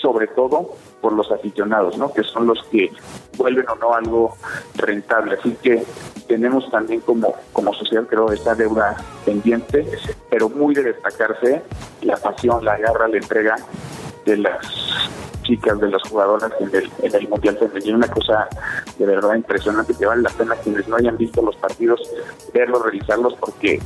sobre 0.00 0.26
todo 0.28 0.70
por 1.00 1.12
los 1.12 1.30
aficionados, 1.30 1.96
¿no? 1.98 2.12
Que 2.12 2.22
son 2.22 2.46
los 2.46 2.62
que 2.70 2.90
vuelven 3.36 3.68
o 3.68 3.74
no 3.76 3.94
algo 3.94 4.36
rentable. 4.76 5.36
Así 5.38 5.56
que 5.62 5.82
tenemos 6.26 6.70
también 6.70 7.00
como, 7.00 7.34
como 7.52 7.72
sociedad, 7.74 8.04
creo, 8.06 8.32
esta 8.32 8.54
deuda 8.54 8.96
pendiente, 9.24 9.86
pero 10.28 10.48
muy 10.48 10.74
de 10.74 10.84
destacarse 10.84 11.62
la 12.02 12.16
pasión, 12.16 12.64
la 12.64 12.78
garra, 12.78 13.08
la 13.08 13.16
entrega 13.16 13.56
de 14.24 14.36
las 14.36 15.10
chicas, 15.42 15.80
de 15.80 15.88
las 15.88 16.02
jugadoras 16.08 16.52
en 16.60 16.74
el, 16.74 16.90
en 17.02 17.14
el 17.14 17.28
Mundial 17.28 17.58
Femenino. 17.58 17.96
Una 17.96 18.08
cosa 18.08 18.48
de 18.98 19.06
verdad 19.06 19.34
impresionante 19.34 19.94
que 19.94 20.06
vale 20.06 20.22
la 20.22 20.30
pena 20.30 20.54
quienes 20.56 20.86
no 20.88 20.96
hayan 20.96 21.16
visto 21.16 21.42
los 21.42 21.56
partidos, 21.56 22.00
verlos, 22.52 22.84
revisarlos, 22.84 23.34
porque, 23.34 23.80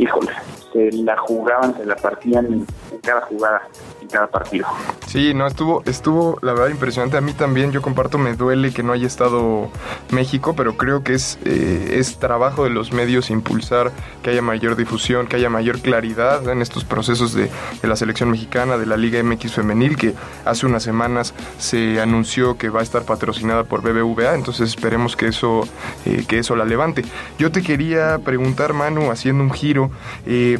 híjole, 0.00 0.32
se 0.72 0.90
la 0.92 1.16
jugaban, 1.18 1.76
se 1.76 1.84
la 1.84 1.96
partían 1.96 2.46
en 2.46 2.66
cada 3.02 3.20
jugada 3.22 3.62
cada 4.10 4.26
partido. 4.26 4.66
Sí, 5.06 5.32
no, 5.34 5.46
estuvo, 5.46 5.82
estuvo 5.86 6.38
la 6.42 6.52
verdad 6.52 6.68
impresionante. 6.68 7.16
A 7.16 7.20
mí 7.20 7.32
también, 7.32 7.72
yo 7.72 7.82
comparto, 7.82 8.18
me 8.18 8.34
duele 8.34 8.72
que 8.72 8.82
no 8.82 8.92
haya 8.92 9.06
estado 9.06 9.70
México, 10.10 10.54
pero 10.56 10.76
creo 10.76 11.02
que 11.02 11.14
es, 11.14 11.38
eh, 11.44 11.96
es 11.98 12.18
trabajo 12.18 12.64
de 12.64 12.70
los 12.70 12.92
medios 12.92 13.30
impulsar 13.30 13.92
que 14.22 14.30
haya 14.30 14.42
mayor 14.42 14.76
difusión, 14.76 15.26
que 15.26 15.36
haya 15.36 15.50
mayor 15.50 15.80
claridad 15.80 16.48
en 16.48 16.62
estos 16.62 16.84
procesos 16.84 17.34
de, 17.34 17.50
la 17.82 17.96
selección 17.96 18.30
mexicana, 18.30 18.76
de 18.76 18.86
la 18.86 18.96
Liga 18.96 19.22
MX 19.22 19.54
femenil, 19.54 19.96
que 19.96 20.14
hace 20.44 20.66
unas 20.66 20.82
semanas 20.82 21.34
se 21.58 22.00
anunció 22.00 22.56
que 22.56 22.68
va 22.68 22.80
a 22.80 22.82
estar 22.82 23.02
patrocinada 23.02 23.64
por 23.64 23.82
BBVA, 23.82 24.34
entonces 24.34 24.68
esperemos 24.68 25.16
que 25.16 25.26
eso, 25.26 25.62
eh, 26.04 26.24
que 26.28 26.38
eso 26.38 26.54
la 26.56 26.64
levante. 26.64 27.04
Yo 27.38 27.50
te 27.50 27.62
quería 27.62 28.18
preguntar, 28.18 28.72
Manu, 28.74 29.10
haciendo 29.10 29.42
un 29.42 29.50
giro, 29.50 29.89
eh, 30.26 30.58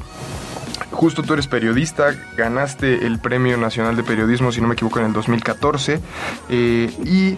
justo 0.90 1.22
tú 1.22 1.32
eres 1.34 1.46
periodista, 1.46 2.14
ganaste 2.36 3.06
el 3.06 3.18
Premio 3.18 3.56
Nacional 3.56 3.96
de 3.96 4.02
Periodismo, 4.02 4.52
si 4.52 4.60
no 4.60 4.68
me 4.68 4.74
equivoco, 4.74 4.98
en 5.00 5.06
el 5.06 5.12
2014. 5.12 6.00
Eh, 6.48 6.90
y, 7.04 7.36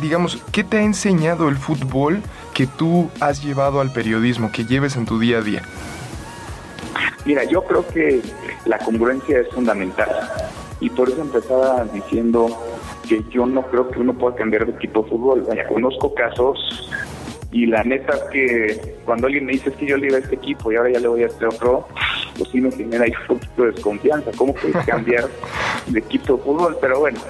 digamos, 0.00 0.42
¿qué 0.52 0.64
te 0.64 0.78
ha 0.78 0.82
enseñado 0.82 1.48
el 1.48 1.56
fútbol 1.56 2.22
que 2.52 2.66
tú 2.66 3.10
has 3.20 3.42
llevado 3.42 3.80
al 3.80 3.92
periodismo, 3.92 4.52
que 4.52 4.64
lleves 4.64 4.96
en 4.96 5.06
tu 5.06 5.18
día 5.18 5.38
a 5.38 5.42
día? 5.42 5.62
Mira, 7.24 7.44
yo 7.44 7.64
creo 7.64 7.86
que 7.88 8.22
la 8.66 8.78
congruencia 8.78 9.40
es 9.40 9.48
fundamental. 9.48 10.08
Y 10.80 10.90
por 10.90 11.08
eso 11.08 11.20
empezaba 11.20 11.84
diciendo 11.84 12.48
que 13.08 13.24
yo 13.30 13.46
no 13.46 13.62
creo 13.62 13.90
que 13.90 14.00
uno 14.00 14.12
pueda 14.12 14.36
cambiar 14.36 14.66
de 14.66 14.72
equipo 14.72 15.02
de 15.02 15.10
fútbol. 15.10 15.46
Conozco 15.68 16.14
casos 16.14 16.90
y 17.54 17.66
la 17.66 17.84
neta 17.84 18.14
es 18.14 18.22
que 18.32 18.96
cuando 19.04 19.28
alguien 19.28 19.46
me 19.46 19.52
dice 19.52 19.70
que 19.70 19.86
yo 19.86 19.96
le 19.96 20.08
iba 20.08 20.16
a 20.16 20.20
este 20.20 20.34
equipo 20.34 20.72
y 20.72 20.76
ahora 20.76 20.90
ya 20.90 20.98
le 20.98 21.06
voy 21.06 21.22
a 21.22 21.26
este 21.26 21.46
otro, 21.46 21.86
pues 22.36 22.50
sí 22.50 22.60
me 22.60 22.72
genera 22.72 23.04
ahí 23.04 23.12
un 23.28 23.38
poquito 23.38 23.62
de 23.62 23.70
desconfianza. 23.70 24.30
¿Cómo 24.36 24.54
puedes 24.54 24.76
cambiar 24.86 25.28
de 25.86 25.98
equipo 26.00 26.36
de 26.36 26.42
fútbol? 26.42 26.76
Pero 26.80 26.98
bueno, 26.98 27.20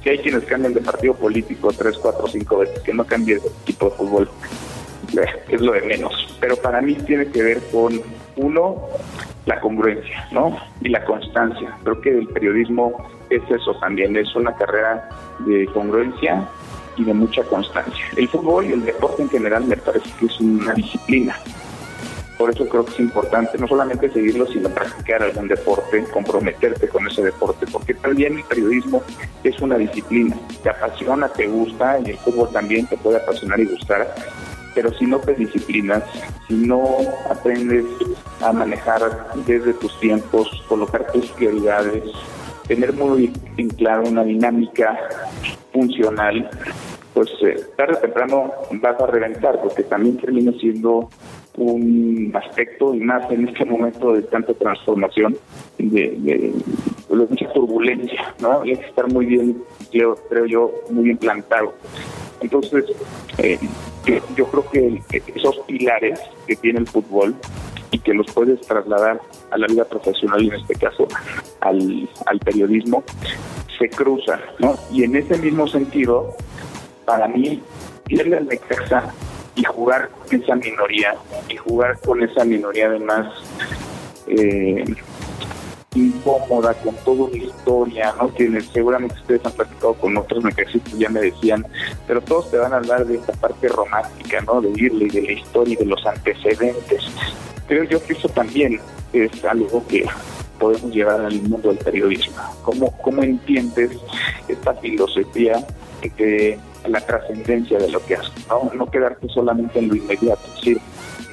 si 0.00 0.08
hay 0.08 0.18
quienes 0.18 0.44
cambian 0.44 0.72
de 0.72 0.82
partido 0.82 1.14
político 1.14 1.72
tres, 1.76 1.98
cuatro, 1.98 2.28
cinco 2.28 2.58
veces, 2.58 2.78
que 2.78 2.94
no 2.94 3.04
cambie 3.04 3.40
de 3.40 3.48
equipo 3.64 3.90
de 3.90 3.96
fútbol 3.96 4.28
es 5.48 5.60
lo 5.60 5.72
de 5.72 5.82
menos. 5.82 6.38
Pero 6.40 6.54
para 6.56 6.80
mí 6.80 6.94
tiene 6.94 7.26
que 7.26 7.42
ver 7.42 7.58
con, 7.72 8.00
uno, 8.36 8.88
la 9.46 9.60
congruencia, 9.60 10.28
¿no? 10.30 10.56
Y 10.80 10.90
la 10.90 11.04
constancia. 11.04 11.76
Creo 11.82 12.00
que 12.00 12.10
el 12.18 12.28
periodismo 12.28 13.10
es 13.30 13.42
eso 13.50 13.74
también, 13.80 14.16
es 14.16 14.32
una 14.36 14.54
carrera 14.54 15.08
de 15.40 15.66
congruencia 15.74 16.48
y 16.96 17.04
de 17.04 17.14
mucha 17.14 17.42
constancia. 17.44 18.04
El 18.16 18.28
fútbol 18.28 18.66
y 18.66 18.72
el 18.72 18.84
deporte 18.84 19.22
en 19.22 19.30
general 19.30 19.64
me 19.64 19.76
parece 19.76 20.08
que 20.18 20.26
es 20.26 20.40
una 20.40 20.74
disciplina. 20.74 21.36
Por 22.38 22.50
eso 22.50 22.68
creo 22.68 22.84
que 22.84 22.92
es 22.92 23.00
importante 23.00 23.56
no 23.58 23.68
solamente 23.68 24.10
seguirlo, 24.10 24.46
sino 24.46 24.68
practicar 24.68 25.22
algún 25.22 25.46
deporte, 25.46 26.04
comprometerte 26.12 26.88
con 26.88 27.06
ese 27.06 27.22
deporte, 27.22 27.66
porque 27.70 27.94
también 27.94 28.36
el 28.38 28.44
periodismo 28.44 29.02
es 29.44 29.60
una 29.60 29.76
disciplina. 29.76 30.36
Te 30.62 30.70
apasiona, 30.70 31.28
te 31.28 31.46
gusta, 31.46 32.00
y 32.00 32.10
el 32.10 32.18
fútbol 32.18 32.50
también 32.50 32.86
te 32.86 32.96
puede 32.96 33.18
apasionar 33.18 33.60
y 33.60 33.66
gustar, 33.66 34.12
pero 34.74 34.92
si 34.94 35.06
no 35.06 35.18
te 35.18 35.34
disciplinas, 35.34 36.02
si 36.48 36.54
no 36.54 36.82
aprendes 37.30 37.84
a 38.40 38.52
manejar 38.52 39.28
desde 39.46 39.74
tus 39.74 39.98
tiempos, 40.00 40.48
colocar 40.68 41.12
tus 41.12 41.30
prioridades, 41.32 42.02
tener 42.66 42.92
muy 42.92 43.32
en 43.56 43.68
claro 43.68 44.08
una 44.08 44.24
dinámica 44.24 44.98
funcional, 45.72 46.48
pues 47.14 47.30
eh, 47.42 47.56
tarde 47.76 47.94
o 47.94 47.98
temprano 47.98 48.52
vas 48.72 49.00
a 49.00 49.06
reventar, 49.06 49.60
porque 49.60 49.82
también 49.84 50.16
termina 50.18 50.52
siendo 50.60 51.08
un 51.56 52.32
aspecto 52.34 52.94
y 52.94 53.00
más 53.00 53.30
en 53.30 53.48
este 53.48 53.64
momento 53.64 54.14
de 54.14 54.22
tanta 54.22 54.54
transformación, 54.54 55.36
de, 55.78 56.16
de, 56.18 56.52
mucha 57.10 57.52
turbulencia, 57.52 58.34
¿no? 58.40 58.62
hay 58.62 58.76
que 58.76 58.86
estar 58.86 59.06
muy 59.08 59.26
bien, 59.26 59.62
creo, 59.90 60.46
yo, 60.46 60.72
muy 60.90 61.04
bien 61.04 61.18
plantado. 61.18 61.74
Entonces, 62.40 62.84
eh, 63.38 63.58
yo, 64.36 64.46
creo 64.46 64.70
que 64.70 65.02
esos 65.36 65.58
pilares 65.66 66.20
que 66.46 66.56
tiene 66.56 66.80
el 66.80 66.86
fútbol 66.86 67.34
y 67.90 67.98
que 67.98 68.14
los 68.14 68.26
puedes 68.32 68.60
trasladar 68.62 69.20
a 69.50 69.58
la 69.58 69.66
vida 69.66 69.84
profesional 69.84 70.42
y 70.42 70.48
en 70.48 70.54
este 70.54 70.74
caso 70.74 71.06
al 71.60 72.38
periodismo, 72.44 73.04
se 73.82 73.90
cruzan, 73.90 74.40
¿no? 74.60 74.78
Y 74.92 75.02
en 75.02 75.16
ese 75.16 75.36
mismo 75.38 75.66
sentido, 75.66 76.36
para 77.04 77.26
mí, 77.26 77.60
irle 78.08 78.36
al 78.36 78.46
Necaxa 78.46 79.12
y 79.56 79.64
jugar 79.64 80.08
con 80.08 80.40
esa 80.40 80.54
minoría, 80.54 81.16
y 81.48 81.56
jugar 81.56 81.98
con 81.98 82.22
esa 82.22 82.44
minoría 82.44 82.86
además 82.86 83.26
eh, 84.28 84.84
incómoda, 85.96 86.74
con 86.74 86.94
toda 87.04 87.24
una 87.24 87.36
historia, 87.36 88.14
¿no? 88.20 88.32
Que 88.32 88.60
seguramente 88.72 89.16
ustedes 89.16 89.44
han 89.44 89.52
platicado 89.52 89.94
con 89.94 90.16
otros 90.16 90.44
mecanismos 90.44 90.96
ya 90.96 91.08
me 91.08 91.20
decían, 91.20 91.66
pero 92.06 92.20
todos 92.20 92.52
te 92.52 92.58
van 92.58 92.72
a 92.72 92.76
hablar 92.76 93.04
de 93.04 93.16
esta 93.16 93.32
parte 93.32 93.66
romántica, 93.66 94.40
¿no? 94.42 94.60
De 94.60 94.70
irle, 94.76 95.08
de 95.08 95.22
la 95.22 95.32
historia 95.32 95.74
y 95.74 95.76
de 95.76 95.86
los 95.86 96.06
antecedentes. 96.06 97.02
Creo 97.66 97.82
yo 97.84 98.00
que 98.04 98.12
eso 98.12 98.28
también 98.28 98.80
es 99.12 99.44
algo 99.44 99.84
que 99.88 100.06
podemos 100.62 100.94
llevar 100.94 101.20
al 101.20 101.42
mundo 101.42 101.70
del 101.70 101.78
periodismo. 101.78 102.36
¿Cómo, 102.62 102.92
cómo 103.02 103.24
entiendes 103.24 103.90
esta 104.46 104.72
filosofía 104.74 105.66
de 106.00 106.56
la 106.86 107.00
trascendencia 107.00 107.78
de 107.78 107.90
lo 107.90 108.00
que 108.06 108.14
haces? 108.14 108.32
¿no? 108.48 108.70
no 108.72 108.88
quedarte 108.88 109.28
solamente 109.28 109.80
en 109.80 109.88
lo 109.88 109.96
inmediato, 109.96 110.48
decir, 110.54 110.78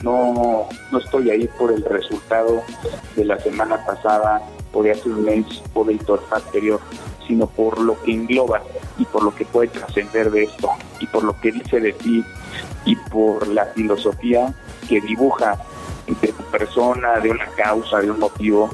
no, 0.02 0.68
no 0.92 0.98
estoy 0.98 1.30
ahí 1.30 1.48
por 1.60 1.72
el 1.72 1.86
resultado 1.86 2.64
de 3.16 3.26
la 3.26 3.38
semana 3.38 3.86
pasada, 3.86 4.42
por 4.74 4.90
hace 4.90 5.08
un 5.10 5.24
mes, 5.24 5.46
por 5.74 5.92
el 5.92 6.00
torneo 6.00 6.28
anterior, 6.32 6.80
sino 7.28 7.46
por 7.46 7.80
lo 7.80 8.02
que 8.02 8.14
engloba 8.14 8.64
y 8.98 9.06
por 9.06 9.22
lo 9.24 9.36
que 9.36 9.46
puede 9.46 9.68
trascender 9.68 10.32
de 10.32 10.46
esto 10.46 10.72
y 11.00 11.06
por 11.06 11.24
lo 11.24 11.40
que 11.40 11.52
dice 11.52 11.80
de 11.80 11.94
ti 11.94 12.26
y 12.86 12.96
por 12.96 13.48
la 13.48 13.66
filosofía 13.66 14.56
que 14.88 15.00
dibuja 15.02 15.56
de 16.22 16.28
tu 16.30 16.44
persona, 16.46 17.20
de 17.20 17.32
una 17.32 17.46
causa, 17.56 18.00
de 18.00 18.12
un 18.12 18.20
motivo, 18.20 18.70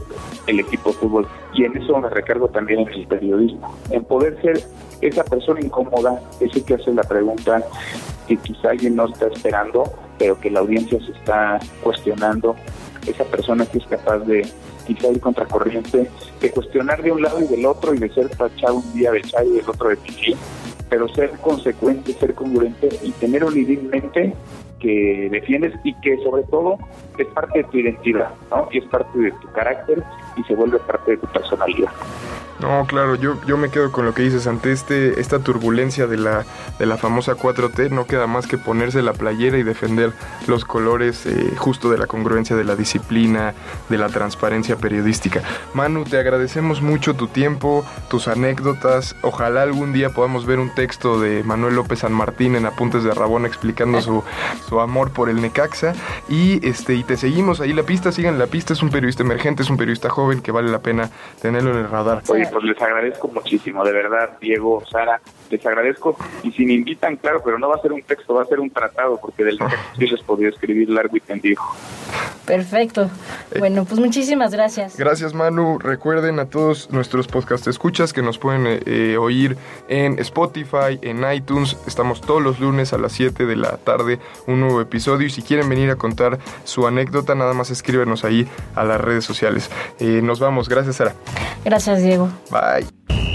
el 0.48 0.60
equipo 0.60 0.92
fútbol. 0.94 1.27
Y 1.54 1.63
en 1.63 1.77
eso 1.77 1.98
me 2.00 2.10
recargo 2.10 2.48
también 2.48 2.82
en 2.82 2.89
el 2.89 3.08
periodismo, 3.08 3.75
en 3.89 4.04
poder 4.04 4.39
ser 4.42 4.62
esa 5.01 5.24
persona 5.24 5.60
incómoda, 5.62 6.20
ese 6.39 6.63
que 6.63 6.75
hace 6.75 6.94
la 6.94 7.04
pregunta 7.04 7.63
que 8.27 8.38
quizá 8.38 8.72
alguien 8.72 8.96
no 8.96 9.06
está 9.06 9.27
esperando, 9.27 9.84
pero 10.18 10.39
que 10.39 10.50
la 10.50 10.62
audiencia 10.62 11.00
se 11.00 11.12
está 11.12 11.60
cuestionando, 11.84 12.56
esa 13.06 13.24
persona 13.25 13.65
que 13.65 13.77
es 13.77 13.86
capaz 13.86 14.20
de 14.20 14.48
quizá 14.88 15.08
ir 15.10 15.20
contracorriente, 15.20 16.10
de 16.42 16.51
cuestionar 16.51 17.01
de 17.01 17.12
un 17.12 17.22
lado 17.22 17.42
y 17.42 17.48
del 17.48 17.65
otro 17.65 17.94
y 17.94 18.00
de 18.00 18.10
ser 18.10 18.30
tachado 18.30 18.75
un 18.75 18.94
día 18.94 19.12
de 19.12 19.22
Chay 19.22 19.48
y 19.48 19.58
del 19.58 19.70
otro 19.70 19.89
de 19.89 19.98
Pichín, 19.98 20.38
pero 20.89 21.08
ser 21.10 21.32
consecuente, 21.42 22.13
ser 22.13 22.34
congruente 22.34 22.89
y 23.04 23.12
tener 23.12 23.44
un 23.44 23.58
idea 23.58 23.80
en 23.80 23.89
mente 23.89 24.34
que 24.86 25.30
defiendes 25.32 25.74
y 25.84 25.94
que 25.96 26.15
sobre 26.24 26.44
todo 26.44 26.77
es 27.18 27.25
parte 27.27 27.60
de 27.60 27.63
tu 27.65 27.77
identidad, 27.80 28.30
¿no? 28.51 28.68
Y 28.72 28.77
es 28.77 28.86
parte 28.86 29.18
de 29.18 29.32
tu 29.32 29.51
carácter 29.51 30.04
y 30.36 30.44
se 30.44 30.56
vuelve 30.56 30.80
parte 30.80 31.12
de 31.12 31.18
tu 31.18 31.27
personalidad. 31.27 31.92
No, 32.60 32.86
claro, 32.88 33.15
yo, 33.15 33.36
yo 33.46 33.58
me 33.58 33.70
quedo 33.70 33.92
con 33.92 34.06
lo 34.06 34.13
que 34.13 34.24
dices. 34.24 34.48
Ante 34.48 34.72
este, 34.72 35.20
esta 35.20 35.39
turbulencia 35.39 36.08
de 36.08 36.18
la, 36.18 36.46
de 36.80 36.86
la 36.86 36.98
famosa 36.98 37.36
4T, 37.36 37.92
no 37.92 38.06
queda 38.06 38.27
más 38.27 38.48
que 38.48 38.58
ponerse 38.58 39.01
la 39.01 39.13
playera 39.13 39.58
y 39.58 39.63
defender 39.63 40.13
los 40.48 40.63
colores 40.63 41.25
eh, 41.25 41.54
justo 41.58 41.89
de 41.89 41.98
la 41.98 42.08
congruencia, 42.08 42.56
de 42.56 42.63
la 42.63 42.75
disciplina, 42.75 43.54
de 43.89 43.98
la 43.98 44.08
transparencia 44.08 44.77
periodística. 44.77 45.42
Manu, 45.74 46.06
te 46.06 46.18
agradecemos 46.18 46.82
mucho 46.82 47.13
tu 47.13 47.27
tiempo, 47.27 47.86
tus 48.10 48.30
anécdotas. 48.30 49.16
Ojalá 49.22 49.64
algún 49.64 49.92
día 49.92 50.12
podamos 50.12 50.46
ver 50.46 50.59
un 50.59 50.74
texto 50.74 51.20
de 51.20 51.44
Manuel 51.44 51.75
López 51.75 52.00
San 52.00 52.14
Martín 52.14 52.55
en 52.55 52.66
Apuntes 52.66 53.03
de 53.03 53.14
Rabón 53.14 53.46
explicando 53.46 54.01
su, 54.01 54.24
su 54.68 54.79
amor 54.79 55.12
por 55.12 55.29
el 55.29 55.42
Necaxa. 55.42 55.94
Y, 56.29 56.66
este, 56.66 56.96
y 56.96 57.03
te 57.03 57.18
seguimos 57.18 57.59
ahí 57.59 57.74
la 57.74 57.83
pista, 57.83 58.14
sigan 58.14 58.40
la 58.40 58.48
pista. 58.48 58.72
Es 58.72 58.81
un 58.81 58.92
periodista 58.92 59.24
emergente, 59.24 59.64
es 59.64 59.70
un 59.70 59.77
periodista 59.77 60.09
joven 60.09 60.25
que 60.42 60.51
vale 60.51 60.70
la 60.70 60.79
pena 60.79 61.09
tenerlo 61.42 61.72
en 61.72 61.77
el 61.77 61.90
radar. 61.90 62.22
Pues 62.25 62.51
les 62.64 62.81
agradezco 62.81 63.27
muchísimo, 63.27 63.83
de 63.83 63.92
verdad, 63.92 64.38
Diego, 64.40 64.83
Sara, 64.85 65.20
les 65.50 65.66
agradezco. 65.66 66.18
Y 66.44 66.51
si 66.51 66.66
me 66.66 66.74
invitan, 66.74 67.18
claro, 67.18 67.42
pero 67.44 67.60
no 67.60 67.70
va 67.70 67.75
a 67.75 67.81
ser 67.81 67.94
un 67.94 68.01
texto, 68.01 68.34
va 68.34 68.44
a 68.44 68.46
ser 68.46 68.60
un 68.60 68.70
tratado, 68.70 69.20
porque 69.20 69.44
del 69.44 69.58
texto 69.58 69.77
sí 69.98 70.08
les 70.08 70.22
podría 70.22 70.50
escribir 70.50 70.90
largo 70.90 71.18
y 71.18 71.20
tendido. 71.20 71.62
Perfecto. 72.46 73.10
Eh, 73.51 73.60
bueno, 73.60 73.86
pues 73.86 74.00
muchísimas 74.00 74.51
gracias. 74.51 74.98
Gracias, 74.98 75.34
Manu. 75.34 75.79
Recuerden 75.79 76.40
a 76.40 76.46
todos 76.46 76.92
nuestros 76.92 77.27
podcast 77.27 77.68
escuchas 77.68 78.14
que 78.14 78.22
nos 78.22 78.38
pueden 78.38 78.68
eh, 78.68 78.79
eh, 78.86 79.18
oír 79.18 79.58
en 79.88 80.20
Spotify, 80.20 81.00
en 81.01 81.24
iTunes. 81.31 81.77
Estamos 81.88 82.22
todos 82.22 82.42
los 82.42 82.60
lunes 82.60 82.94
a 82.94 82.98
las 82.98 83.14
7 83.14 83.46
de 83.46 83.55
la 83.55 83.77
tarde, 83.77 84.20
un 84.48 84.60
nuevo 84.60 84.79
episodio. 84.79 85.25
Y 85.25 85.29
si 85.31 85.42
quieren 85.42 85.68
venir 85.70 85.90
a 85.90 85.96
contar 85.96 86.38
su 86.64 86.86
anécdota, 86.86 87.36
nada 87.36 87.53
más 87.53 87.72
escríbenos 87.72 88.24
ahí 88.24 88.48
a 88.75 88.84
las 88.84 89.01
redes 89.01 89.25
sociales. 89.25 89.70
nos 90.00 90.40
vamos. 90.40 90.70
Gracias, 90.70 90.98
Sara. 90.98 91.16
Gracias, 91.64 92.03
Diego. 92.03 92.29
Bye. 92.51 93.34